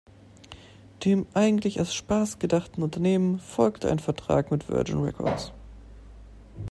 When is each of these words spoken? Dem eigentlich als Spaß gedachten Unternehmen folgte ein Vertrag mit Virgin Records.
Dem 1.05 1.27
eigentlich 1.35 1.77
als 1.77 1.93
Spaß 1.93 2.39
gedachten 2.39 2.81
Unternehmen 2.81 3.37
folgte 3.37 3.91
ein 3.91 3.99
Vertrag 3.99 4.49
mit 4.49 4.67
Virgin 4.67 5.03
Records. 5.03 5.51